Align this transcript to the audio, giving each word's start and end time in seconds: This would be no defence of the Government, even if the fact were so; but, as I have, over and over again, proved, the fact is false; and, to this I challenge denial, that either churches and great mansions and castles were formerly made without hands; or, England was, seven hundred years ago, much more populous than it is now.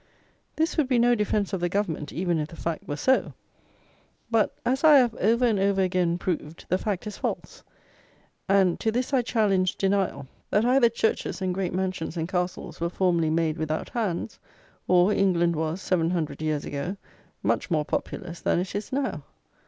This 0.55 0.77
would 0.77 0.87
be 0.87 0.97
no 0.97 1.13
defence 1.13 1.53
of 1.53 1.59
the 1.61 1.69
Government, 1.69 2.11
even 2.11 2.39
if 2.39 2.47
the 2.47 2.55
fact 2.55 2.87
were 2.87 2.95
so; 2.95 3.33
but, 4.31 4.57
as 4.65 4.83
I 4.83 4.97
have, 4.97 5.13
over 5.17 5.45
and 5.45 5.59
over 5.59 5.79
again, 5.83 6.17
proved, 6.17 6.65
the 6.69 6.79
fact 6.79 7.05
is 7.05 7.19
false; 7.19 7.63
and, 8.49 8.79
to 8.79 8.91
this 8.91 9.13
I 9.13 9.21
challenge 9.21 9.75
denial, 9.75 10.27
that 10.49 10.65
either 10.65 10.89
churches 10.89 11.39
and 11.39 11.53
great 11.53 11.71
mansions 11.71 12.17
and 12.17 12.27
castles 12.27 12.81
were 12.81 12.89
formerly 12.89 13.29
made 13.29 13.57
without 13.59 13.89
hands; 13.89 14.39
or, 14.87 15.13
England 15.13 15.55
was, 15.55 15.83
seven 15.83 16.09
hundred 16.09 16.41
years 16.41 16.65
ago, 16.65 16.97
much 17.43 17.69
more 17.69 17.85
populous 17.85 18.39
than 18.41 18.57
it 18.57 18.73
is 18.73 18.91
now. 18.91 19.21